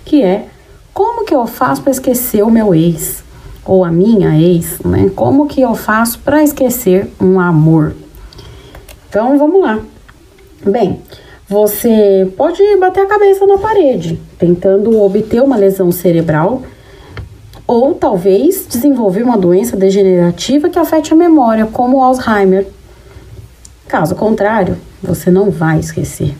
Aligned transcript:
que 0.05 0.21
é 0.21 0.45
como 0.93 1.25
que 1.25 1.33
eu 1.33 1.47
faço 1.47 1.81
para 1.81 1.91
esquecer 1.91 2.43
o 2.43 2.51
meu 2.51 2.75
ex 2.75 3.24
ou 3.65 3.83
a 3.83 3.91
minha 3.91 4.39
ex, 4.39 4.79
né? 4.85 5.11
Como 5.15 5.47
que 5.47 5.61
eu 5.61 5.73
faço 5.73 6.19
para 6.19 6.43
esquecer 6.43 7.11
um 7.19 7.39
amor? 7.39 7.95
Então 9.09 9.37
vamos 9.37 9.61
lá. 9.61 9.79
Bem, 10.63 11.01
você 11.49 12.31
pode 12.37 12.61
bater 12.77 13.01
a 13.01 13.07
cabeça 13.07 13.45
na 13.45 13.57
parede, 13.57 14.19
tentando 14.37 15.01
obter 15.01 15.41
uma 15.41 15.57
lesão 15.57 15.91
cerebral 15.91 16.61
ou 17.67 17.95
talvez 17.95 18.65
desenvolver 18.67 19.23
uma 19.23 19.37
doença 19.37 19.75
degenerativa 19.75 20.69
que 20.69 20.77
afete 20.77 21.13
a 21.13 21.15
memória, 21.15 21.65
como 21.65 21.97
o 21.97 22.03
Alzheimer. 22.03 22.67
Caso 23.87 24.15
contrário, 24.15 24.77
você 25.01 25.31
não 25.31 25.49
vai 25.49 25.79
esquecer. 25.79 26.35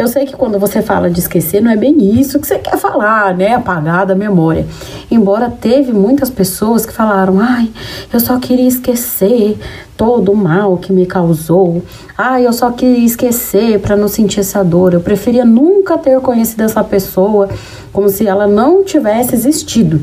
Eu 0.00 0.08
sei 0.08 0.24
que 0.24 0.34
quando 0.34 0.58
você 0.58 0.80
fala 0.80 1.10
de 1.10 1.20
esquecer, 1.20 1.60
não 1.60 1.70
é 1.70 1.76
bem 1.76 2.18
isso 2.18 2.40
que 2.40 2.46
você 2.46 2.58
quer 2.58 2.78
falar, 2.78 3.36
né? 3.36 3.52
Apagar 3.52 4.06
da 4.06 4.14
memória. 4.14 4.66
Embora 5.10 5.50
teve 5.50 5.92
muitas 5.92 6.30
pessoas 6.30 6.86
que 6.86 6.92
falaram: 6.94 7.38
ai, 7.38 7.70
eu 8.10 8.18
só 8.18 8.38
queria 8.38 8.66
esquecer 8.66 9.58
todo 9.98 10.32
o 10.32 10.36
mal 10.36 10.78
que 10.78 10.90
me 10.90 11.04
causou. 11.04 11.82
Ai, 12.16 12.46
eu 12.46 12.52
só 12.54 12.70
queria 12.70 13.04
esquecer 13.04 13.78
para 13.80 13.94
não 13.94 14.08
sentir 14.08 14.40
essa 14.40 14.64
dor. 14.64 14.94
Eu 14.94 15.02
preferia 15.02 15.44
nunca 15.44 15.98
ter 15.98 16.18
conhecido 16.20 16.62
essa 16.62 16.82
pessoa, 16.82 17.50
como 17.92 18.08
se 18.08 18.26
ela 18.26 18.46
não 18.46 18.82
tivesse 18.82 19.34
existido. 19.34 20.00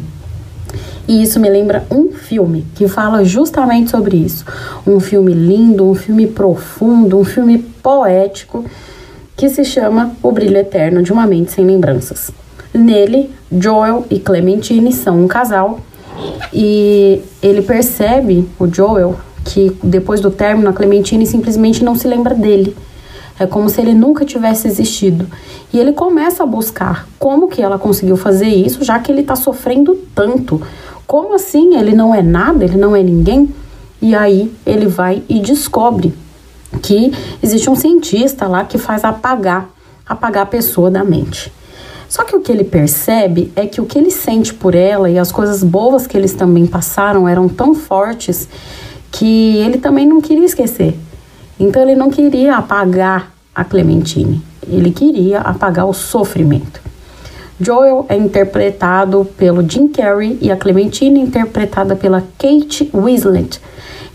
E 1.07 1.23
isso 1.23 1.39
me 1.39 1.49
lembra 1.49 1.87
um 1.89 2.11
filme 2.11 2.67
que 2.75 2.87
fala 2.87 3.25
justamente 3.25 3.89
sobre 3.89 4.15
isso. 4.17 4.45
Um 4.85 4.99
filme 4.99 5.33
lindo, 5.33 5.89
um 5.89 5.95
filme 5.95 6.27
profundo, 6.27 7.17
um 7.17 7.23
filme 7.23 7.57
poético 7.57 8.63
que 9.37 9.47
se 9.49 9.63
chama 9.63 10.13
O 10.23 10.31
Brilho 10.31 10.57
Eterno 10.57 11.03
de 11.03 11.13
uma 11.13 11.27
Mente 11.27 11.51
Sem 11.51 11.63
Lembranças. 11.63 12.31
Nele, 12.73 13.29
Joel 13.51 14.03
e 14.09 14.19
Clementine 14.19 14.91
são 14.91 15.23
um 15.23 15.27
casal 15.27 15.79
e 16.51 17.21
ele 17.41 17.61
percebe, 17.61 18.49
o 18.59 18.67
Joel, 18.67 19.15
que 19.45 19.77
depois 19.83 20.19
do 20.19 20.31
término 20.31 20.69
a 20.69 20.73
Clementine 20.73 21.25
simplesmente 21.27 21.83
não 21.83 21.93
se 21.95 22.07
lembra 22.07 22.33
dele. 22.33 22.75
É 23.39 23.45
como 23.45 23.69
se 23.69 23.79
ele 23.79 23.93
nunca 23.93 24.25
tivesse 24.25 24.67
existido. 24.67 25.27
E 25.71 25.77
ele 25.79 25.93
começa 25.93 26.41
a 26.41 26.45
buscar 26.45 27.07
como 27.19 27.47
que 27.47 27.61
ela 27.61 27.77
conseguiu 27.77 28.17
fazer 28.17 28.47
isso, 28.47 28.83
já 28.83 28.97
que 28.97 29.11
ele 29.11 29.21
está 29.21 29.35
sofrendo 29.35 29.93
tanto. 30.15 30.59
Como 31.05 31.35
assim? 31.35 31.77
Ele 31.77 31.95
não 31.95 32.13
é 32.13 32.23
nada, 32.23 32.65
ele 32.65 32.77
não 32.77 32.95
é 32.95 33.03
ninguém? 33.03 33.53
E 34.01 34.15
aí 34.15 34.51
ele 34.65 34.87
vai 34.87 35.21
e 35.29 35.39
descobre 35.39 36.11
que 36.81 37.11
existe 37.41 37.69
um 37.69 37.75
cientista 37.75 38.47
lá 38.47 38.63
que 38.63 38.77
faz 38.77 39.03
apagar, 39.03 39.69
apagar 40.05 40.43
a 40.43 40.47
pessoa 40.47 40.91
da 40.91 41.03
mente. 41.03 41.51
Só 42.09 42.23
que 42.23 42.35
o 42.35 42.41
que 42.41 42.51
ele 42.51 42.63
percebe 42.63 43.51
é 43.55 43.65
que 43.65 43.81
o 43.81 43.85
que 43.85 43.97
ele 43.97 44.11
sente 44.11 44.53
por 44.53 44.73
ela 44.73 45.09
e 45.09 45.19
as 45.19 45.31
coisas 45.31 45.63
boas 45.63 46.07
que 46.07 46.17
eles 46.17 46.33
também 46.33 46.65
passaram 46.65 47.27
eram 47.27 47.49
tão 47.49 47.75
fortes 47.75 48.47
que 49.11 49.57
ele 49.57 49.77
também 49.77 50.07
não 50.07 50.21
queria 50.21 50.45
esquecer. 50.45 50.97
Então 51.59 51.81
ele 51.81 51.95
não 51.95 52.09
queria 52.09 52.55
apagar 52.55 53.33
a 53.53 53.63
Clementine, 53.63 54.41
ele 54.67 54.91
queria 54.91 55.39
apagar 55.39 55.87
o 55.87 55.93
sofrimento. 55.93 56.79
Joel 57.59 58.05
é 58.07 58.15
interpretado 58.15 59.25
pelo 59.35 59.67
Jim 59.67 59.87
Carrey 59.87 60.37
e 60.39 60.51
a 60.51 60.55
Clementine 60.55 61.19
interpretada 61.19 61.95
pela 61.95 62.23
Kate 62.37 62.89
Winslet. 62.93 63.59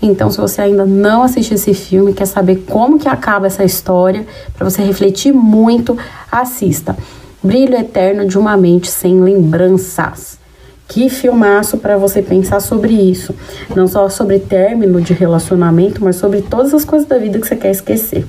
Então, 0.05 0.29
se 0.33 0.39
você 0.39 0.63
ainda 0.63 0.85
não 0.85 1.23
assistiu 1.23 1.55
esse 1.55 1.73
filme, 1.73 2.13
quer 2.13 2.27
saber 2.27 2.65
como 2.69 2.99
que 2.99 3.09
acaba 3.09 3.47
essa 3.47 3.63
história, 3.63 4.27
para 4.53 4.69
você 4.69 4.83
refletir 4.83 5.33
muito, 5.33 5.97
assista. 6.31 6.97
Brilho 7.41 7.77
Eterno 7.77 8.27
de 8.27 8.37
uma 8.37 8.57
Mente 8.57 8.91
Sem 8.91 9.21
Lembranças. 9.21 10.41
Que 10.89 11.09
filmaço 11.09 11.79
para 11.79 11.97
você 11.97 12.21
pensar 12.21 12.59
sobre 12.59 12.93
isso. 12.93 13.33
Não 13.77 13.87
só 13.87 14.09
sobre 14.09 14.41
término 14.41 15.01
de 15.01 15.13
relacionamento, 15.13 16.03
mas 16.05 16.17
sobre 16.17 16.43
todas 16.43 16.75
as 16.75 16.85
coisas 16.85 17.07
da 17.07 17.17
vida 17.17 17.39
que 17.39 17.47
você 17.47 17.55
quer 17.55 17.71
esquecer. 17.71 18.27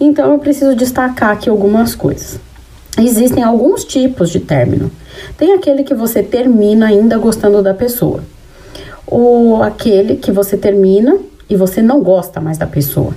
Então, 0.00 0.32
eu 0.32 0.38
preciso 0.40 0.74
destacar 0.74 1.30
aqui 1.30 1.48
algumas 1.48 1.94
coisas. 1.94 2.40
Existem 2.98 3.44
alguns 3.44 3.84
tipos 3.84 4.28
de 4.28 4.40
término. 4.40 4.90
Tem 5.36 5.54
aquele 5.54 5.84
que 5.84 5.94
você 5.94 6.20
termina 6.20 6.86
ainda 6.86 7.16
gostando 7.16 7.62
da 7.62 7.72
pessoa. 7.72 8.22
Ou 9.10 9.62
aquele 9.62 10.16
que 10.16 10.30
você 10.30 10.56
termina 10.56 11.18
e 11.48 11.56
você 11.56 11.80
não 11.80 12.02
gosta 12.02 12.40
mais 12.40 12.58
da 12.58 12.66
pessoa. 12.66 13.14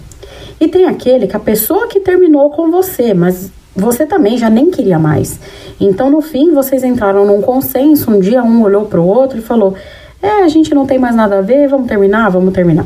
E 0.59 0.67
tem 0.67 0.85
aquele 0.85 1.27
que 1.27 1.35
a 1.35 1.39
pessoa 1.39 1.87
que 1.87 1.99
terminou 1.99 2.49
com 2.51 2.71
você, 2.71 3.13
mas 3.13 3.51
você 3.75 4.05
também 4.05 4.37
já 4.37 4.49
nem 4.49 4.69
queria 4.69 4.99
mais. 4.99 5.39
Então, 5.79 6.09
no 6.09 6.21
fim, 6.21 6.53
vocês 6.53 6.83
entraram 6.83 7.25
num 7.25 7.41
consenso. 7.41 8.11
Um 8.11 8.19
dia 8.19 8.43
um 8.43 8.61
olhou 8.61 8.85
para 8.85 8.99
o 8.99 9.07
outro 9.07 9.39
e 9.39 9.41
falou: 9.41 9.73
É, 10.21 10.43
a 10.43 10.47
gente 10.47 10.73
não 10.73 10.85
tem 10.85 10.99
mais 10.99 11.15
nada 11.15 11.39
a 11.39 11.41
ver, 11.41 11.67
vamos 11.67 11.87
terminar, 11.87 12.29
vamos 12.29 12.53
terminar. 12.53 12.85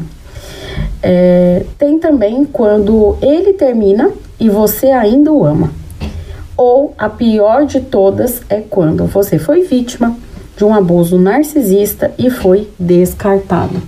É, 1.03 1.63
tem 1.77 1.99
também 1.99 2.45
quando 2.45 3.17
ele 3.21 3.53
termina 3.53 4.11
e 4.39 4.49
você 4.49 4.87
ainda 4.87 5.31
o 5.31 5.43
ama. 5.45 5.69
Ou 6.57 6.93
a 6.97 7.09
pior 7.09 7.65
de 7.65 7.81
todas 7.81 8.41
é 8.49 8.61
quando 8.61 9.05
você 9.05 9.37
foi 9.37 9.63
vítima 9.63 10.15
de 10.55 10.63
um 10.63 10.73
abuso 10.73 11.17
narcisista 11.17 12.13
e 12.17 12.29
foi 12.29 12.69
descartado. 12.79 13.81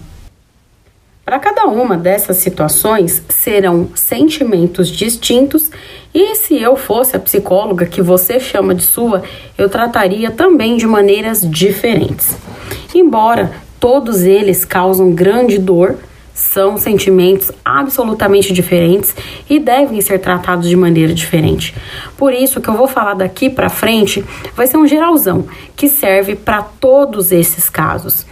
Para 1.28 1.39
cada 1.39 1.66
uma 1.66 1.97
dessas 1.97 2.38
situações 2.38 3.22
serão 3.28 3.89
sentimentos 3.94 4.88
distintos, 4.88 5.69
e 6.13 6.35
se 6.35 6.56
eu 6.56 6.77
fosse 6.77 7.17
a 7.17 7.19
psicóloga 7.19 7.85
que 7.85 8.01
você 8.01 8.39
chama 8.39 8.73
de 8.73 8.83
sua, 8.83 9.23
eu 9.57 9.67
trataria 9.67 10.31
também 10.31 10.77
de 10.77 10.88
maneiras 10.88 11.41
diferentes. 11.41 12.38
Embora 12.95 13.51
todos 13.77 14.23
eles 14.23 14.63
causam 14.63 15.11
grande 15.11 15.57
dor, 15.57 15.97
são 16.38 16.78
sentimentos 16.78 17.52
absolutamente 17.66 18.53
diferentes 18.53 19.16
e 19.50 19.58
devem 19.58 20.00
ser 20.02 20.20
tratados 20.20 20.70
de 20.70 20.75
maneira 20.75 21.12
diferente. 21.12 21.74
Por 22.16 22.31
isso 22.31 22.62
que 22.62 22.70
eu 22.70 22.75
vou 22.75 22.88
falar 22.88 23.16
daqui 23.16 23.50
para 23.50 23.70
frente 23.70 24.24
vai 24.56 24.68
ser 24.68 24.78
um 24.78 24.86
geralzão 24.86 25.48
que 25.75 25.90
serve 25.90 26.36
para 26.36 26.62
todos 26.62 27.31
esses 27.31 27.72
casos. 27.72 28.24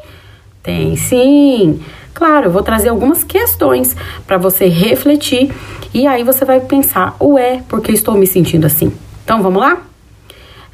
Tem 0.63 0.97
sim. 0.97 1.81
Claro, 2.13 2.47
eu 2.47 2.51
vou 2.51 2.63
trazer 2.63 2.89
algumas 2.89 3.23
questões 3.23 3.95
para 4.27 4.37
você 4.37 4.67
refletir 4.67 5.55
e 5.95 6.07
aí 6.07 6.25
você 6.25 6.45
vai 6.45 6.59
pensar, 6.59 7.17
ué, 7.21 7.63
por 7.69 7.81
que 7.81 7.93
estou 7.93 8.15
me 8.15 8.27
sentindo 8.27 8.67
assim? 8.67 8.93
Então 9.25 9.41
vamos 9.41 9.61
lá? 9.61 9.79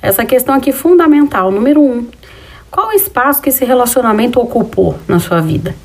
Essa 0.01 0.25
questão 0.25 0.55
aqui 0.55 0.73
fundamental, 0.73 1.51
número 1.51 1.83
um. 1.83 2.07
Qual 2.75 2.89
o 2.89 2.93
espaço 2.93 3.41
que 3.41 3.51
esse 3.51 3.65
relacionamento 3.65 4.41
ocupou 4.41 4.99
na 5.07 5.21
sua 5.21 5.41
vida? 5.41 5.77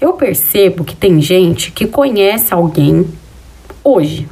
Eu 0.00 0.14
percebo 0.14 0.82
que 0.82 0.96
tem 0.96 1.20
gente 1.20 1.70
que 1.70 1.86
conhece 1.86 2.54
alguém 2.54 3.06
hoje, 3.84 4.26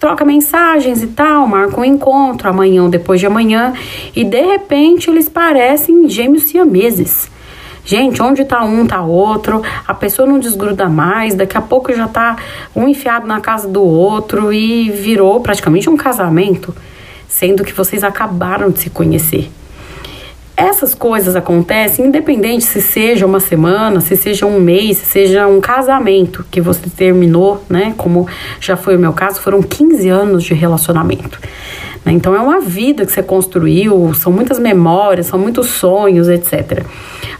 troca 0.00 0.24
mensagens 0.24 1.02
e 1.02 1.08
tal, 1.08 1.46
marca 1.46 1.78
um 1.78 1.84
encontro 1.84 2.48
amanhã 2.48 2.84
ou 2.84 2.88
depois 2.88 3.20
de 3.20 3.26
amanhã 3.26 3.74
e 4.14 4.24
de 4.24 4.40
repente 4.40 5.10
eles 5.10 5.28
parecem 5.28 6.08
gêmeos 6.08 6.44
siameses. 6.44 7.30
Gente, 7.84 8.22
onde 8.22 8.46
tá 8.46 8.64
um, 8.64 8.86
tá 8.86 9.02
outro, 9.02 9.62
a 9.86 9.92
pessoa 9.92 10.26
não 10.26 10.38
desgruda 10.38 10.88
mais, 10.88 11.34
daqui 11.34 11.58
a 11.58 11.60
pouco 11.62 11.92
já 11.92 12.08
tá 12.08 12.36
um 12.74 12.88
enfiado 12.88 13.26
na 13.26 13.38
casa 13.38 13.68
do 13.68 13.82
outro 13.82 14.50
e 14.50 14.88
virou 14.88 15.42
praticamente 15.42 15.90
um 15.90 15.96
casamento, 15.98 16.74
sendo 17.28 17.64
que 17.64 17.74
vocês 17.74 18.02
acabaram 18.02 18.70
de 18.70 18.78
se 18.78 18.88
conhecer. 18.88 19.50
Essas 20.56 20.94
coisas 20.94 21.36
acontecem 21.36 22.06
independente 22.06 22.64
se 22.64 22.80
seja 22.80 23.26
uma 23.26 23.40
semana, 23.40 24.00
se 24.00 24.16
seja 24.16 24.46
um 24.46 24.58
mês, 24.58 24.96
se 24.96 25.04
seja 25.04 25.46
um 25.46 25.60
casamento 25.60 26.46
que 26.50 26.62
você 26.62 26.88
terminou, 26.88 27.62
né? 27.68 27.92
Como 27.98 28.26
já 28.58 28.74
foi 28.74 28.96
o 28.96 28.98
meu 28.98 29.12
caso, 29.12 29.38
foram 29.38 29.62
15 29.62 30.08
anos 30.08 30.44
de 30.44 30.54
relacionamento. 30.54 31.38
Né? 32.02 32.12
Então 32.12 32.34
é 32.34 32.40
uma 32.40 32.58
vida 32.58 33.04
que 33.04 33.12
você 33.12 33.22
construiu, 33.22 34.14
são 34.14 34.32
muitas 34.32 34.58
memórias, 34.58 35.26
são 35.26 35.38
muitos 35.38 35.68
sonhos, 35.68 36.26
etc. 36.26 36.86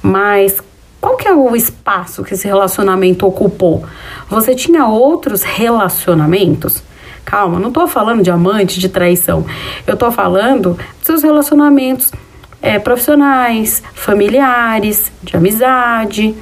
Mas 0.02 0.60
qual 1.00 1.16
que 1.16 1.26
é 1.26 1.32
o 1.32 1.56
espaço 1.56 2.22
que 2.22 2.34
esse 2.34 2.46
relacionamento 2.46 3.26
ocupou? 3.26 3.82
Você 4.28 4.54
tinha 4.54 4.86
outros 4.86 5.42
relacionamentos? 5.42 6.82
Calma, 7.24 7.58
não 7.58 7.68
estou 7.68 7.88
falando 7.88 8.22
de 8.22 8.30
amante, 8.30 8.78
de 8.78 8.88
traição. 8.88 9.46
Eu 9.86 9.94
estou 9.94 10.12
falando 10.12 10.74
dos 10.98 11.06
seus 11.06 11.22
relacionamentos 11.22 12.12
é, 12.60 12.78
profissionais, 12.78 13.82
familiares, 13.94 15.12
de 15.22 15.36
amizade. 15.36 16.34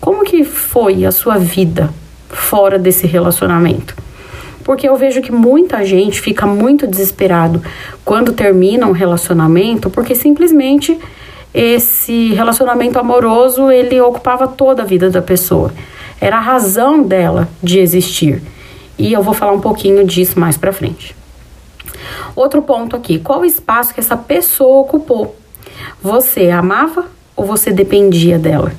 Como 0.00 0.24
que 0.24 0.44
foi 0.44 1.04
a 1.04 1.12
sua 1.12 1.38
vida 1.38 1.90
fora 2.28 2.78
desse 2.78 3.06
relacionamento? 3.06 3.94
Porque 4.64 4.88
eu 4.88 4.96
vejo 4.96 5.20
que 5.20 5.32
muita 5.32 5.84
gente 5.84 6.20
fica 6.20 6.46
muito 6.46 6.86
desesperado 6.86 7.62
quando 8.04 8.32
termina 8.32 8.86
um 8.86 8.92
relacionamento, 8.92 9.90
porque 9.90 10.14
simplesmente 10.14 10.98
esse 11.52 12.32
relacionamento 12.32 12.98
amoroso 12.98 13.70
ele 13.70 14.00
ocupava 14.00 14.48
toda 14.48 14.82
a 14.82 14.86
vida 14.86 15.10
da 15.10 15.20
pessoa. 15.20 15.72
Era 16.20 16.36
a 16.36 16.40
razão 16.40 17.02
dela 17.02 17.48
de 17.62 17.78
existir. 17.78 18.40
E 18.98 19.12
eu 19.12 19.22
vou 19.22 19.34
falar 19.34 19.52
um 19.52 19.60
pouquinho 19.60 20.04
disso 20.04 20.38
mais 20.38 20.56
para 20.56 20.72
frente. 20.72 21.14
Outro 22.34 22.62
ponto 22.62 22.96
aqui, 22.96 23.18
qual 23.18 23.40
o 23.40 23.44
espaço 23.44 23.92
que 23.92 24.00
essa 24.00 24.16
pessoa 24.16 24.80
ocupou 24.80 25.36
você 26.02 26.50
amava 26.50 27.06
ou 27.36 27.46
você 27.46 27.70
dependia 27.70 28.38
dela? 28.38 28.72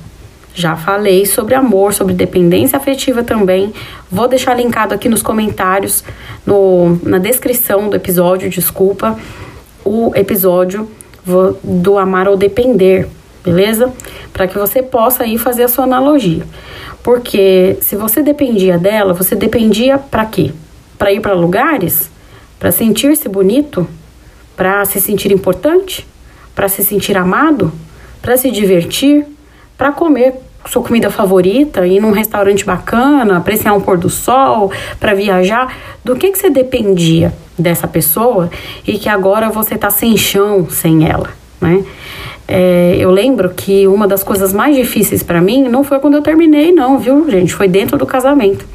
Já 0.54 0.76
falei 0.76 1.26
sobre 1.26 1.54
amor, 1.54 1.92
sobre 1.92 2.14
dependência 2.14 2.76
afetiva 2.76 3.24
também. 3.24 3.72
Vou 4.10 4.28
deixar 4.28 4.54
linkado 4.54 4.94
aqui 4.94 5.08
nos 5.08 5.22
comentários, 5.22 6.04
no, 6.46 7.00
na 7.02 7.18
descrição 7.18 7.88
do 7.88 7.96
episódio, 7.96 8.48
desculpa, 8.48 9.18
o 9.84 10.12
episódio 10.14 10.88
do 11.62 11.98
amar 11.98 12.28
ou 12.28 12.36
depender, 12.36 13.08
beleza? 13.42 13.92
Para 14.32 14.46
que 14.46 14.56
você 14.56 14.82
possa 14.82 15.24
aí 15.24 15.38
fazer 15.38 15.64
a 15.64 15.68
sua 15.68 15.84
analogia. 15.84 16.44
Porque 17.02 17.76
se 17.80 17.96
você 17.96 18.22
dependia 18.22 18.78
dela, 18.78 19.12
você 19.12 19.34
dependia 19.34 19.98
para 19.98 20.24
quê? 20.26 20.52
Para 20.96 21.12
ir 21.12 21.20
para 21.20 21.32
lugares? 21.32 22.10
Para 22.60 22.70
sentir-se 22.70 23.28
bonito? 23.28 23.88
Para 24.56 24.84
se 24.84 25.00
sentir 25.00 25.32
importante? 25.32 26.06
Para 26.54 26.68
se 26.68 26.84
sentir 26.84 27.16
amado, 27.16 27.72
para 28.22 28.36
se 28.36 28.50
divertir, 28.50 29.26
para 29.76 29.92
comer 29.92 30.34
sua 30.66 30.82
comida 30.82 31.10
favorita, 31.10 31.86
ir 31.86 32.00
num 32.00 32.10
restaurante 32.10 32.64
bacana, 32.64 33.36
apreciar 33.36 33.74
um 33.74 33.80
pôr 33.80 33.98
do 33.98 34.08
sol, 34.08 34.72
para 34.98 35.14
viajar, 35.14 35.76
do 36.02 36.16
que 36.16 36.30
que 36.30 36.38
você 36.38 36.48
dependia 36.48 37.32
dessa 37.58 37.86
pessoa 37.86 38.50
e 38.86 38.98
que 38.98 39.08
agora 39.08 39.50
você 39.50 39.76
tá 39.76 39.90
sem 39.90 40.16
chão 40.16 40.68
sem 40.70 41.08
ela, 41.08 41.30
né? 41.60 41.84
É, 42.46 42.96
eu 42.98 43.10
lembro 43.10 43.50
que 43.50 43.86
uma 43.86 44.06
das 44.06 44.22
coisas 44.22 44.52
mais 44.52 44.76
difíceis 44.76 45.22
para 45.22 45.40
mim 45.40 45.66
não 45.68 45.82
foi 45.82 45.98
quando 45.98 46.14
eu 46.14 46.22
terminei, 46.22 46.72
não, 46.72 46.98
viu, 46.98 47.30
gente? 47.30 47.54
Foi 47.54 47.68
dentro 47.68 47.96
do 47.96 48.06
casamento. 48.06 48.66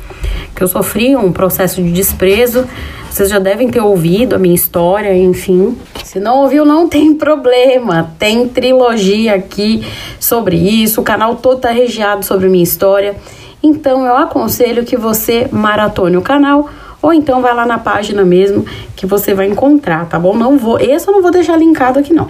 Que 0.56 0.64
eu 0.64 0.68
sofri 0.68 1.16
um 1.16 1.32
processo 1.32 1.82
de 1.82 1.92
desprezo. 1.92 2.66
Vocês 3.10 3.30
já 3.30 3.40
devem 3.40 3.70
ter 3.70 3.82
ouvido 3.82 4.36
a 4.36 4.40
minha 4.40 4.56
história, 4.56 5.16
enfim. 5.16 5.78
Se 6.04 6.20
não 6.20 6.40
ouviu, 6.40 6.66
não 6.66 6.88
tem 6.88 7.14
problema. 7.16 8.12
Tem 8.18 8.48
trilogia 8.48 9.36
aqui 9.36 9.86
sobre 10.20 10.56
isso. 10.56 11.02
O 11.02 11.04
canal 11.04 11.36
todo 11.36 11.60
tá 11.60 11.70
regiado 11.70 12.26
sobre 12.26 12.50
minha 12.50 12.64
história. 12.64 13.16
Então 13.62 14.06
eu 14.06 14.16
aconselho 14.16 14.86
que 14.86 14.98
você 14.98 15.48
maratone 15.52 16.18
o 16.18 16.22
canal 16.22 16.70
ou 17.02 17.14
então 17.14 17.42
vai 17.42 17.54
lá 17.54 17.66
na 17.66 17.78
página 17.78 18.24
mesmo 18.24 18.66
que 18.96 19.06
você 19.06 19.34
vai 19.34 19.48
encontrar, 19.48 20.06
tá 20.08 20.20
bom? 20.20 20.36
Não 20.36 20.58
vou, 20.58 20.80
esse 20.80 21.08
eu 21.08 21.14
não 21.14 21.22
vou 21.22 21.32
deixar 21.32 21.58
linkado 21.58 22.00
aqui 22.00 22.14
não. 22.14 22.30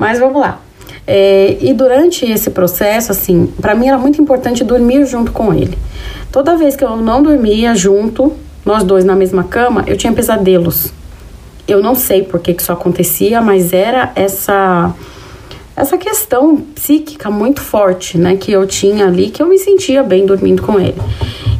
Mas 0.00 0.18
vamos 0.18 0.40
lá. 0.40 0.58
É, 1.06 1.58
e 1.60 1.74
durante 1.74 2.24
esse 2.24 2.48
processo, 2.48 3.12
assim, 3.12 3.52
para 3.60 3.74
mim 3.74 3.88
era 3.88 3.98
muito 3.98 4.20
importante 4.20 4.64
dormir 4.64 5.04
junto 5.04 5.30
com 5.30 5.52
ele. 5.52 5.76
Toda 6.32 6.56
vez 6.56 6.74
que 6.74 6.82
eu 6.82 6.96
não 6.96 7.22
dormia 7.22 7.74
junto, 7.74 8.32
nós 8.64 8.82
dois 8.82 9.04
na 9.04 9.14
mesma 9.14 9.44
cama, 9.44 9.84
eu 9.86 9.98
tinha 9.98 10.10
pesadelos. 10.10 10.90
Eu 11.68 11.82
não 11.82 11.94
sei 11.94 12.22
por 12.22 12.40
que, 12.40 12.54
que 12.54 12.62
isso 12.62 12.72
acontecia, 12.72 13.42
mas 13.42 13.74
era 13.74 14.10
essa 14.16 14.94
essa 15.76 15.96
questão 15.96 16.56
psíquica 16.74 17.30
muito 17.30 17.60
forte, 17.60 18.18
né, 18.18 18.36
que 18.36 18.52
eu 18.52 18.66
tinha 18.66 19.06
ali, 19.06 19.30
que 19.30 19.42
eu 19.42 19.46
me 19.46 19.58
sentia 19.58 20.02
bem 20.02 20.26
dormindo 20.26 20.62
com 20.62 20.78
ele. 20.78 21.00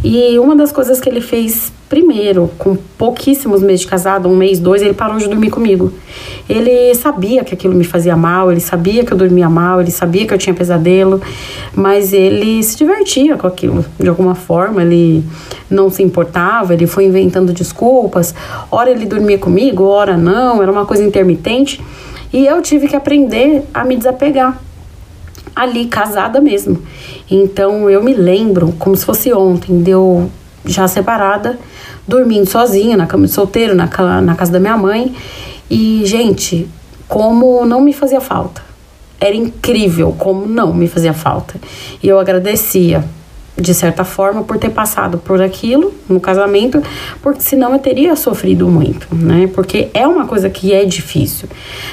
E 0.04 0.38
uma 0.38 0.56
das 0.56 0.72
coisas 0.72 1.00
que 1.00 1.08
ele 1.08 1.20
fez 1.22 1.72
primeiro, 1.90 2.48
com 2.56 2.76
pouquíssimos 2.96 3.60
meses 3.60 3.80
de 3.80 3.88
casado, 3.88 4.28
um 4.28 4.36
mês, 4.36 4.60
dois, 4.60 4.80
ele 4.80 4.94
parou 4.94 5.18
de 5.18 5.28
dormir 5.28 5.50
comigo. 5.50 5.92
Ele 6.48 6.94
sabia 6.94 7.42
que 7.42 7.52
aquilo 7.52 7.74
me 7.74 7.82
fazia 7.82 8.16
mal, 8.16 8.52
ele 8.52 8.60
sabia 8.60 9.04
que 9.04 9.12
eu 9.12 9.18
dormia 9.18 9.50
mal, 9.50 9.80
ele 9.80 9.90
sabia 9.90 10.24
que 10.24 10.32
eu 10.32 10.38
tinha 10.38 10.54
pesadelo, 10.54 11.20
mas 11.74 12.12
ele 12.12 12.62
se 12.62 12.76
divertia 12.76 13.36
com 13.36 13.48
aquilo, 13.48 13.84
de 13.98 14.08
alguma 14.08 14.36
forma, 14.36 14.82
ele 14.82 15.24
não 15.68 15.90
se 15.90 16.00
importava, 16.00 16.74
ele 16.74 16.86
foi 16.86 17.06
inventando 17.06 17.52
desculpas. 17.52 18.36
Ora 18.70 18.88
ele 18.92 19.04
dormia 19.04 19.36
comigo, 19.36 19.82
ora 19.82 20.16
não, 20.16 20.62
era 20.62 20.70
uma 20.70 20.86
coisa 20.86 21.02
intermitente. 21.02 21.82
E 22.32 22.46
eu 22.46 22.62
tive 22.62 22.86
que 22.86 22.94
aprender 22.94 23.64
a 23.74 23.82
me 23.82 23.96
desapegar. 23.96 24.60
Ali, 25.56 25.86
casada 25.86 26.40
mesmo. 26.40 26.80
Então 27.28 27.90
eu 27.90 28.00
me 28.00 28.14
lembro, 28.14 28.72
como 28.78 28.96
se 28.96 29.04
fosse 29.04 29.32
ontem, 29.32 29.82
deu 29.82 30.30
já 30.64 30.86
separada, 30.88 31.58
dormindo 32.06 32.48
sozinha 32.48 32.96
na 32.96 33.06
cama 33.06 33.26
de 33.26 33.32
solteiro, 33.32 33.74
na, 33.74 33.88
na 34.20 34.34
casa 34.34 34.52
da 34.52 34.60
minha 34.60 34.76
mãe. 34.76 35.14
E, 35.70 36.02
gente, 36.04 36.68
como 37.08 37.64
não 37.64 37.80
me 37.80 37.92
fazia 37.92 38.20
falta. 38.20 38.62
Era 39.20 39.34
incrível 39.34 40.14
como 40.18 40.46
não 40.46 40.72
me 40.72 40.88
fazia 40.88 41.12
falta. 41.12 41.54
E 42.02 42.08
eu 42.08 42.18
agradecia 42.18 43.04
de 43.60 43.74
certa 43.74 44.04
forma, 44.04 44.42
por 44.42 44.58
ter 44.58 44.70
passado 44.70 45.18
por 45.18 45.42
aquilo 45.42 45.92
no 46.08 46.18
casamento, 46.18 46.82
porque 47.20 47.42
senão 47.42 47.72
eu 47.72 47.78
teria 47.78 48.16
sofrido 48.16 48.66
muito, 48.66 49.06
né? 49.14 49.50
Porque 49.54 49.90
é 49.92 50.06
uma 50.06 50.26
coisa 50.26 50.48
que 50.48 50.72
é 50.72 50.84
difícil. 50.84 51.48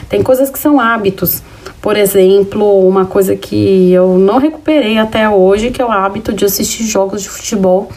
Tem 0.07 0.23
coisas 0.23 0.49
que 0.49 0.57
são 0.57 0.79
hábitos. 0.79 1.43
Por 1.81 1.97
exemplo, 1.97 2.87
uma 2.87 3.05
coisa 3.05 3.35
que 3.35 3.91
eu 3.91 4.17
não 4.17 4.37
recuperei 4.37 4.97
até 4.97 5.29
hoje, 5.29 5.69
que 5.69 5.81
é 5.81 5.85
o 5.85 5.91
hábito 5.91 6.33
de 6.33 6.45
assistir 6.45 6.83
jogos 6.83 7.21
de 7.21 7.29
futebol 7.29 7.89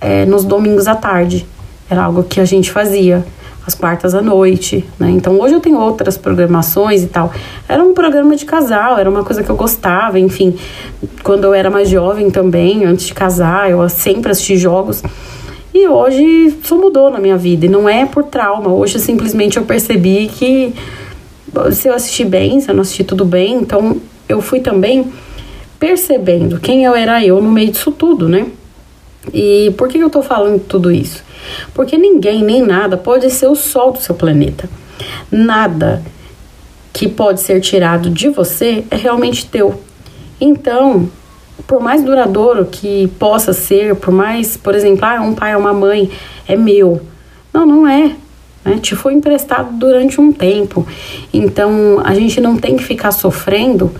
é, 0.00 0.24
nos 0.24 0.44
domingos 0.44 0.86
à 0.86 0.94
tarde. 0.94 1.46
Era 1.88 2.04
algo 2.04 2.22
que 2.22 2.40
a 2.40 2.44
gente 2.44 2.70
fazia. 2.70 3.24
às 3.66 3.74
quartas 3.74 4.14
à 4.14 4.20
noite, 4.20 4.84
né? 4.98 5.10
Então 5.10 5.40
hoje 5.40 5.54
eu 5.54 5.60
tenho 5.60 5.78
outras 5.78 6.18
programações 6.18 7.02
e 7.02 7.06
tal. 7.06 7.32
Era 7.66 7.82
um 7.82 7.94
programa 7.94 8.36
de 8.36 8.44
casal, 8.44 8.98
era 8.98 9.08
uma 9.08 9.24
coisa 9.24 9.42
que 9.42 9.48
eu 9.50 9.56
gostava, 9.56 10.18
enfim. 10.18 10.54
Quando 11.22 11.44
eu 11.44 11.54
era 11.54 11.70
mais 11.70 11.88
jovem 11.88 12.30
também, 12.30 12.84
antes 12.84 13.06
de 13.06 13.14
casar, 13.14 13.70
eu 13.70 13.88
sempre 13.88 14.30
assisti 14.30 14.58
jogos. 14.58 15.02
E 15.72 15.88
hoje 15.88 16.22
isso 16.22 16.76
mudou 16.76 17.10
na 17.10 17.18
minha 17.18 17.38
vida. 17.38 17.64
E 17.66 17.68
não 17.68 17.88
é 17.88 18.04
por 18.04 18.24
trauma. 18.24 18.70
Hoje 18.70 18.98
simplesmente 18.98 19.56
eu 19.56 19.64
percebi 19.64 20.28
que 20.28 20.74
se 21.72 21.88
eu 21.88 21.94
assisti 21.94 22.24
bem, 22.24 22.60
se 22.60 22.70
eu 22.70 22.74
não 22.74 22.82
assisti 22.82 23.02
tudo 23.02 23.24
bem, 23.24 23.54
então 23.54 23.96
eu 24.28 24.42
fui 24.42 24.60
também 24.60 25.10
percebendo 25.80 26.60
quem 26.60 26.84
eu 26.84 26.94
era 26.94 27.24
eu 27.24 27.40
no 27.40 27.50
meio 27.50 27.70
disso 27.72 27.90
tudo, 27.90 28.28
né? 28.28 28.46
E 29.32 29.72
por 29.76 29.88
que 29.88 29.98
eu 29.98 30.10
tô 30.10 30.22
falando 30.22 30.60
tudo 30.60 30.90
isso? 30.90 31.22
Porque 31.72 31.96
ninguém 31.96 32.42
nem 32.42 32.62
nada 32.62 32.96
pode 32.96 33.30
ser 33.30 33.46
o 33.46 33.54
sol 33.54 33.92
do 33.92 34.00
seu 34.00 34.14
planeta. 34.14 34.68
Nada 35.30 36.02
que 36.92 37.08
pode 37.08 37.40
ser 37.40 37.60
tirado 37.60 38.10
de 38.10 38.28
você 38.28 38.84
é 38.90 38.96
realmente 38.96 39.46
teu. 39.46 39.80
Então, 40.40 41.08
por 41.66 41.80
mais 41.80 42.02
duradouro 42.02 42.66
que 42.66 43.08
possa 43.18 43.52
ser, 43.52 43.94
por 43.96 44.12
mais, 44.12 44.56
por 44.56 44.74
exemplo, 44.74 45.04
ah, 45.04 45.20
um 45.20 45.34
pai 45.34 45.54
ou 45.54 45.60
uma 45.60 45.72
mãe 45.72 46.10
é 46.46 46.56
meu. 46.56 47.00
Não, 47.52 47.66
não 47.66 47.88
é. 47.88 48.14
Né? 48.64 48.78
Te 48.80 48.94
foi 48.94 49.14
emprestado 49.14 49.76
durante 49.76 50.20
um 50.20 50.32
tempo. 50.32 50.86
Então, 51.32 52.00
a 52.04 52.14
gente 52.14 52.40
não 52.40 52.56
tem 52.56 52.76
que 52.76 52.84
ficar 52.84 53.10
sofrendo 53.10 53.92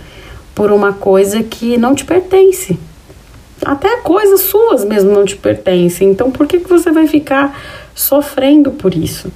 por 0.55 0.71
uma 0.71 0.93
coisa 0.93 1.43
que 1.43 1.77
não 1.77 1.95
te 1.95 2.05
pertence 2.05 2.79
até 3.63 3.99
coisas 3.99 4.41
suas 4.43 4.85
mesmo 4.85 5.13
não 5.13 5.25
te 5.25 5.37
pertencem. 5.37 6.11
Então, 6.11 6.31
por 6.31 6.47
que, 6.47 6.61
que 6.61 6.69
você 6.69 6.91
vai 6.91 7.07
ficar 7.07 7.59
sofrendo 7.95 8.71
por 8.71 8.95
isso? 8.95 9.31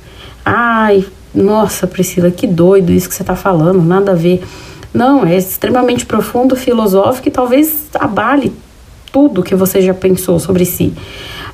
Ai, 0.44 1.04
nossa, 1.34 1.87
Priscila, 1.87 2.30
que 2.30 2.46
doido 2.46 2.92
isso 2.92 3.08
que 3.08 3.14
você 3.14 3.22
está 3.22 3.37
falando, 3.37 3.82
nada 3.82 4.12
a 4.12 4.14
ver. 4.14 4.42
Não, 4.92 5.25
é 5.25 5.37
extremamente 5.37 6.06
profundo, 6.06 6.56
filosófico 6.56 7.28
e 7.28 7.30
talvez 7.30 7.87
abale 7.94 8.52
tudo 9.12 9.42
que 9.42 9.54
você 9.54 9.82
já 9.82 9.94
pensou 9.94 10.38
sobre 10.38 10.64
si. 10.64 10.92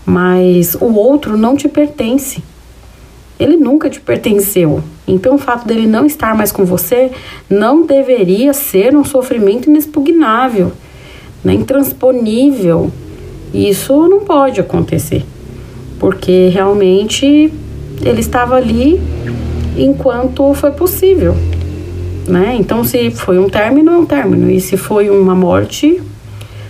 Mas 0.06 0.75
o 0.75 0.94
outro 0.94 1.37
não 1.37 1.56
te 1.56 1.68
pertence. 1.68 2.42
Ele 3.38 3.56
nunca 3.56 3.90
te 3.90 4.00
pertenceu. 4.00 4.83
Então, 5.06 5.35
o 5.35 5.38
fato 5.38 5.66
dele 5.66 5.87
não 5.87 6.06
estar 6.06 6.35
mais 6.37 6.52
com 6.52 6.64
você 6.64 7.11
não 7.50 7.85
deveria 7.85 8.52
ser 8.52 8.97
um 8.97 9.04
sofrimento 9.04 9.68
inexpugnável 9.68 10.73
né, 11.45 11.55
intransponível. 11.55 12.91
Isso 13.53 14.09
não 14.09 14.21
pode 14.21 14.61
acontecer, 14.61 15.25
porque 16.01 16.49
realmente 16.49 17.53
ele 18.03 18.21
estava 18.21 18.57
ali 18.57 19.01
enquanto 19.77 20.55
foi 20.55 20.71
possível. 20.73 21.37
Né? 22.27 22.57
Então, 22.59 22.83
se 22.85 23.11
foi 23.11 23.39
um 23.39 23.49
término, 23.49 23.93
é 23.93 23.97
um 23.99 24.07
término. 24.07 24.51
E 24.51 24.61
se 24.61 24.77
foi 24.77 25.11
uma 25.11 25.35
morte, 25.35 26.03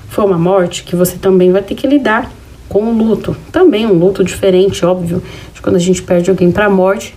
foi 0.08 0.24
uma 0.24 0.38
morte 0.38 0.82
que 0.82 0.96
você 0.96 1.16
também 1.16 1.52
vai 1.52 1.62
ter 1.62 1.74
que 1.74 1.86
lidar 1.86 2.30
com 2.68 2.82
o 2.84 2.92
luto. 2.96 3.36
Também 3.52 3.86
um 3.86 3.92
luto 3.92 4.24
diferente, 4.24 4.84
óbvio, 4.84 5.22
de 5.54 5.62
quando 5.62 5.76
a 5.76 5.80
gente 5.80 6.02
perde 6.02 6.28
alguém 6.28 6.50
para 6.50 6.66
a 6.66 6.70
morte, 6.70 7.16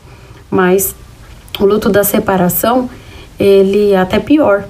mas 0.51 0.95
o 1.59 1.65
luto 1.65 1.89
da 1.89 2.03
separação, 2.03 2.89
ele 3.39 3.91
é 3.91 3.97
até 3.97 4.19
pior, 4.19 4.65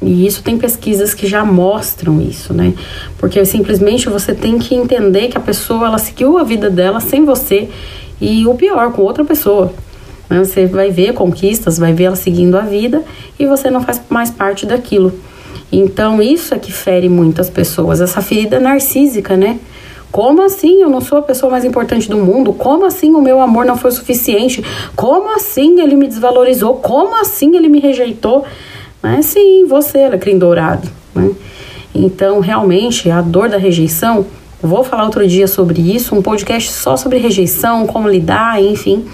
e 0.00 0.26
isso 0.26 0.42
tem 0.42 0.58
pesquisas 0.58 1.14
que 1.14 1.26
já 1.26 1.44
mostram 1.44 2.20
isso, 2.20 2.52
né? 2.52 2.74
Porque 3.18 3.44
simplesmente 3.44 4.08
você 4.08 4.34
tem 4.34 4.58
que 4.58 4.74
entender 4.74 5.28
que 5.28 5.38
a 5.38 5.40
pessoa 5.40 5.86
ela 5.86 5.98
seguiu 5.98 6.36
a 6.38 6.44
vida 6.44 6.68
dela 6.68 7.00
sem 7.00 7.24
você 7.24 7.68
e 8.20 8.46
o 8.46 8.54
pior 8.54 8.92
com 8.92 9.02
outra 9.02 9.24
pessoa. 9.24 9.72
Né? 10.28 10.38
Você 10.38 10.66
vai 10.66 10.90
ver 10.90 11.14
conquistas, 11.14 11.78
vai 11.78 11.94
ver 11.94 12.04
ela 12.04 12.16
seguindo 12.16 12.56
a 12.56 12.62
vida 12.62 13.02
e 13.38 13.46
você 13.46 13.70
não 13.70 13.80
faz 13.80 14.00
mais 14.10 14.30
parte 14.30 14.66
daquilo. 14.66 15.12
Então 15.72 16.20
isso 16.20 16.54
é 16.54 16.58
que 16.58 16.70
fere 16.70 17.08
muitas 17.08 17.48
pessoas, 17.48 18.00
essa 18.00 18.20
ferida 18.20 18.60
narcísica, 18.60 19.36
né? 19.36 19.58
Como 20.12 20.42
assim 20.42 20.80
eu 20.80 20.88
não 20.88 21.00
sou 21.00 21.18
a 21.18 21.22
pessoa 21.22 21.50
mais 21.50 21.64
importante 21.64 22.08
do 22.08 22.16
mundo? 22.16 22.52
Como 22.52 22.86
assim 22.86 23.14
o 23.14 23.20
meu 23.20 23.40
amor 23.40 23.66
não 23.66 23.76
foi 23.76 23.90
suficiente? 23.90 24.62
Como 24.94 25.34
assim 25.34 25.80
ele 25.80 25.96
me 25.96 26.06
desvalorizou? 26.06 26.76
Como 26.76 27.20
assim 27.20 27.56
ele 27.56 27.68
me 27.68 27.80
rejeitou? 27.80 28.44
Né? 29.06 29.22
Sim, 29.22 29.64
você, 29.66 30.02
alecrim 30.02 30.36
dourado. 30.36 30.88
Né? 31.14 31.30
Então, 31.94 32.40
realmente, 32.40 33.08
a 33.08 33.20
dor 33.20 33.48
da 33.48 33.56
rejeição, 33.56 34.26
vou 34.60 34.82
falar 34.82 35.04
outro 35.04 35.24
dia 35.28 35.46
sobre 35.46 35.80
isso, 35.80 36.12
um 36.12 36.20
podcast 36.20 36.72
só 36.72 36.96
sobre 36.96 37.18
rejeição, 37.18 37.86
como 37.86 38.08
lidar, 38.08 38.60
enfim. 38.60 39.04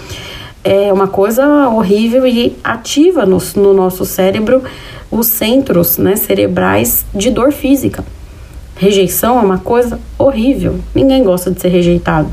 É 0.64 0.90
uma 0.90 1.08
coisa 1.08 1.68
horrível 1.68 2.26
e 2.26 2.56
ativa 2.64 3.26
no, 3.26 3.36
no 3.56 3.74
nosso 3.74 4.06
cérebro 4.06 4.62
os 5.10 5.26
centros 5.26 5.98
né, 5.98 6.16
cerebrais 6.16 7.04
de 7.14 7.30
dor 7.30 7.52
física. 7.52 8.02
Rejeição 8.76 9.38
é 9.38 9.42
uma 9.42 9.58
coisa 9.58 10.00
horrível, 10.18 10.80
ninguém 10.94 11.22
gosta 11.22 11.50
de 11.50 11.60
ser 11.60 11.68
rejeitado. 11.68 12.30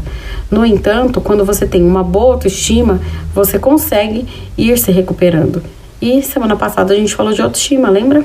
No 0.49 0.65
entanto, 0.65 1.19
quando 1.19 1.43
você 1.43 1.67
tem 1.67 1.83
uma 1.83 2.03
boa 2.03 2.35
autoestima, 2.35 3.01
você 3.35 3.59
consegue 3.59 4.25
ir 4.57 4.77
se 4.77 4.91
recuperando. 4.91 5.61
E 6.01 6.21
semana 6.23 6.55
passada 6.55 6.93
a 6.93 6.95
gente 6.95 7.13
falou 7.13 7.33
de 7.33 7.41
autoestima, 7.41 7.89
lembra? 7.89 8.23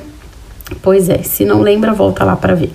Pois 0.80 1.08
é, 1.08 1.22
se 1.22 1.44
não 1.44 1.60
lembra, 1.60 1.92
volta 1.92 2.24
lá 2.24 2.36
para 2.36 2.54
ver. 2.54 2.72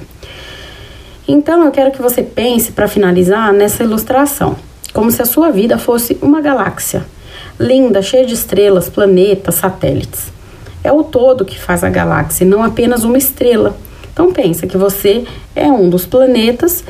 Então 1.27 1.63
eu 1.63 1.71
quero 1.71 1.91
que 1.91 2.01
você 2.01 2.21
pense 2.21 2.71
para 2.71 2.87
finalizar 2.87 3.53
nessa 3.53 3.83
ilustração, 3.83 4.55
como 4.93 5.09
se 5.11 5.21
a 5.21 5.25
sua 5.25 5.51
vida 5.51 5.77
fosse 5.77 6.17
uma 6.21 6.41
galáxia, 6.41 7.05
linda, 7.59 8.01
cheia 8.01 8.25
de 8.25 8.33
estrelas, 8.33 8.89
planetas, 8.89 9.55
satélites. 9.55 10.31
É 10.83 10.91
o 10.91 11.03
todo 11.03 11.45
que 11.45 11.59
faz 11.59 11.83
a 11.83 11.89
galáxia, 11.89 12.45
não 12.45 12.63
apenas 12.63 13.03
uma 13.03 13.17
estrela. 13.17 13.77
Então 14.11 14.33
pensa 14.33 14.67
que 14.67 14.77
você 14.77 15.23
é 15.55 15.67
um 15.67 15.89
dos 15.89 16.05
planetas 16.05 16.83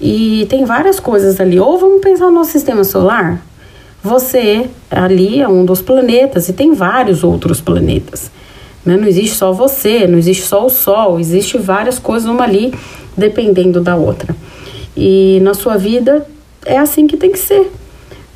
e 0.00 0.46
tem 0.48 0.64
várias 0.64 1.00
coisas 1.00 1.40
ali. 1.40 1.58
Ou 1.58 1.78
vamos 1.78 2.00
pensar 2.00 2.26
no 2.26 2.32
nosso 2.32 2.52
sistema 2.52 2.84
solar, 2.84 3.40
você 4.06 4.66
ali 4.90 5.40
é 5.40 5.48
um 5.48 5.64
dos 5.64 5.82
planetas 5.82 6.48
e 6.48 6.52
tem 6.52 6.72
vários 6.72 7.24
outros 7.24 7.60
planetas. 7.60 8.30
Né? 8.84 8.96
Não 8.96 9.06
existe 9.06 9.36
só 9.36 9.52
você, 9.52 10.06
não 10.06 10.16
existe 10.16 10.44
só 10.44 10.64
o 10.64 10.70
Sol, 10.70 11.18
existe 11.18 11.58
várias 11.58 11.98
coisas 11.98 12.30
uma 12.30 12.44
ali 12.44 12.72
dependendo 13.16 13.80
da 13.80 13.96
outra. 13.96 14.34
E 14.96 15.40
na 15.42 15.52
sua 15.52 15.76
vida 15.76 16.26
é 16.64 16.78
assim 16.78 17.06
que 17.06 17.16
tem 17.16 17.32
que 17.32 17.38
ser. 17.38 17.70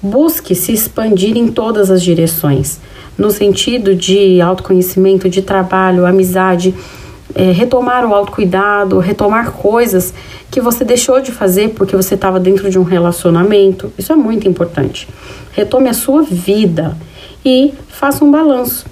Busque 0.02 0.54
se 0.54 0.72
expandir 0.72 1.36
em 1.36 1.48
todas 1.48 1.90
as 1.90 2.02
direções, 2.02 2.80
no 3.16 3.30
sentido 3.30 3.94
de 3.94 4.40
autoconhecimento, 4.40 5.28
de 5.28 5.42
trabalho, 5.42 6.06
amizade, 6.06 6.74
é, 7.34 7.50
retomar 7.52 8.04
o 8.04 8.14
autocuidado, 8.14 8.98
retomar 8.98 9.52
coisas 9.52 10.12
que 10.50 10.60
você 10.60 10.84
deixou 10.84 11.20
de 11.20 11.30
fazer 11.30 11.70
porque 11.70 11.96
você 11.96 12.14
estava 12.14 12.40
dentro 12.40 12.70
de 12.70 12.78
um 12.78 12.82
relacionamento. 12.82 13.92
Isso 13.98 14.12
é 14.12 14.16
muito 14.16 14.48
importante. 14.48 15.08
Retome 15.52 15.88
a 15.88 15.94
sua 15.94 16.22
vida 16.22 16.96
e 17.44 17.72
faça 17.88 18.24
um 18.24 18.30
balanço. 18.30 18.86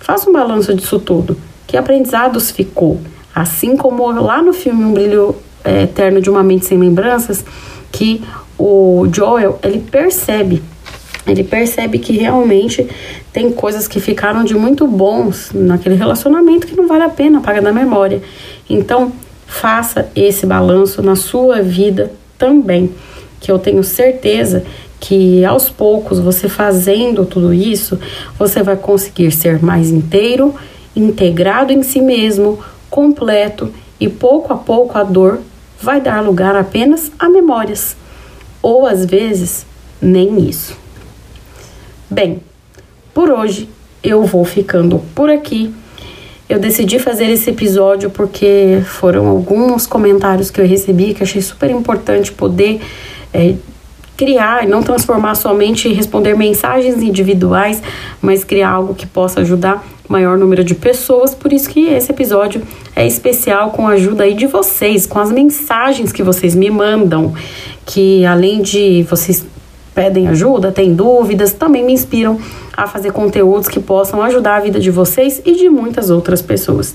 Faça 0.00 0.28
um 0.28 0.32
balanço 0.32 0.74
disso 0.74 0.98
tudo. 0.98 1.36
Que 1.66 1.76
aprendizados 1.76 2.50
ficou? 2.50 3.00
Assim 3.34 3.76
como 3.76 4.10
lá 4.10 4.42
no 4.42 4.52
filme 4.52 4.84
Um 4.84 4.92
Brilho 4.92 5.36
é, 5.64 5.84
Eterno 5.84 6.20
de 6.20 6.28
uma 6.28 6.42
Mente 6.42 6.66
Sem 6.66 6.78
Lembranças, 6.78 7.44
que 7.90 8.22
o 8.58 9.06
Joel 9.12 9.58
ele 9.62 9.78
percebe 9.78 10.62
ele 11.26 11.44
percebe 11.44 11.98
que 11.98 12.12
realmente 12.12 12.88
tem 13.32 13.50
coisas 13.52 13.86
que 13.86 14.00
ficaram 14.00 14.44
de 14.44 14.54
muito 14.54 14.86
bons 14.86 15.50
naquele 15.54 15.94
relacionamento 15.94 16.66
que 16.66 16.76
não 16.76 16.88
vale 16.88 17.04
a 17.04 17.08
pena 17.08 17.38
apagar 17.38 17.62
da 17.62 17.72
memória. 17.72 18.20
Então, 18.68 19.12
faça 19.46 20.10
esse 20.16 20.46
balanço 20.46 21.02
na 21.02 21.14
sua 21.14 21.62
vida 21.62 22.12
também, 22.36 22.92
que 23.40 23.52
eu 23.52 23.58
tenho 23.58 23.84
certeza 23.84 24.64
que 24.98 25.44
aos 25.44 25.68
poucos 25.68 26.18
você 26.18 26.48
fazendo 26.48 27.24
tudo 27.24 27.52
isso, 27.52 27.98
você 28.38 28.62
vai 28.62 28.76
conseguir 28.76 29.32
ser 29.32 29.62
mais 29.62 29.90
inteiro, 29.90 30.54
integrado 30.94 31.72
em 31.72 31.82
si 31.82 32.00
mesmo, 32.00 32.58
completo 32.88 33.72
e 33.98 34.08
pouco 34.08 34.52
a 34.52 34.56
pouco 34.56 34.96
a 34.96 35.02
dor 35.02 35.40
vai 35.80 36.00
dar 36.00 36.20
lugar 36.20 36.54
apenas 36.54 37.10
a 37.18 37.28
memórias, 37.28 37.96
ou 38.62 38.86
às 38.86 39.04
vezes 39.04 39.66
nem 40.00 40.48
isso. 40.48 40.81
Bem, 42.12 42.42
por 43.14 43.30
hoje 43.30 43.70
eu 44.04 44.22
vou 44.26 44.44
ficando 44.44 45.00
por 45.14 45.30
aqui. 45.30 45.72
Eu 46.46 46.58
decidi 46.58 46.98
fazer 46.98 47.24
esse 47.30 47.48
episódio 47.48 48.10
porque 48.10 48.82
foram 48.84 49.26
alguns 49.28 49.86
comentários 49.86 50.50
que 50.50 50.60
eu 50.60 50.66
recebi 50.66 51.14
que 51.14 51.22
achei 51.22 51.40
super 51.40 51.70
importante 51.70 52.30
poder 52.30 52.82
é, 53.32 53.54
criar 54.14 54.62
e 54.62 54.66
não 54.66 54.82
transformar 54.82 55.36
somente 55.36 55.88
em 55.88 55.94
responder 55.94 56.36
mensagens 56.36 57.00
individuais, 57.02 57.82
mas 58.20 58.44
criar 58.44 58.68
algo 58.68 58.94
que 58.94 59.06
possa 59.06 59.40
ajudar 59.40 59.82
maior 60.06 60.36
número 60.36 60.62
de 60.62 60.74
pessoas. 60.74 61.34
Por 61.34 61.50
isso 61.50 61.70
que 61.70 61.86
esse 61.86 62.12
episódio 62.12 62.60
é 62.94 63.06
especial 63.06 63.70
com 63.70 63.88
a 63.88 63.92
ajuda 63.92 64.24
aí 64.24 64.34
de 64.34 64.46
vocês, 64.46 65.06
com 65.06 65.18
as 65.18 65.32
mensagens 65.32 66.12
que 66.12 66.22
vocês 66.22 66.54
me 66.54 66.68
mandam, 66.68 67.32
que 67.86 68.22
além 68.26 68.60
de 68.60 69.02
vocês 69.04 69.46
pedem 69.94 70.28
ajuda, 70.28 70.72
têm 70.72 70.94
dúvidas, 70.94 71.52
também 71.52 71.84
me 71.84 71.92
inspiram 71.92 72.38
a 72.76 72.86
fazer 72.86 73.12
conteúdos 73.12 73.68
que 73.68 73.80
possam 73.80 74.22
ajudar 74.22 74.56
a 74.56 74.60
vida 74.60 74.80
de 74.80 74.90
vocês 74.90 75.42
e 75.44 75.54
de 75.54 75.68
muitas 75.68 76.08
outras 76.10 76.40
pessoas. 76.40 76.94